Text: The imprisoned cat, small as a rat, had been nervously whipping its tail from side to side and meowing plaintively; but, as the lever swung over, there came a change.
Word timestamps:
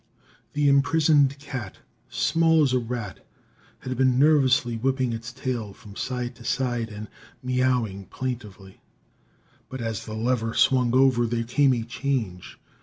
The 0.53 0.67
imprisoned 0.67 1.37
cat, 1.37 1.77
small 2.09 2.63
as 2.63 2.73
a 2.73 2.79
rat, 2.79 3.23
had 3.81 3.95
been 3.95 4.17
nervously 4.17 4.75
whipping 4.75 5.13
its 5.13 5.31
tail 5.31 5.73
from 5.73 5.95
side 5.95 6.33
to 6.37 6.43
side 6.43 6.89
and 6.89 7.07
meowing 7.43 8.07
plaintively; 8.07 8.81
but, 9.69 9.79
as 9.79 10.03
the 10.05 10.15
lever 10.15 10.55
swung 10.55 10.95
over, 10.95 11.27
there 11.27 11.43
came 11.43 11.71
a 11.75 11.83
change. 11.83 12.57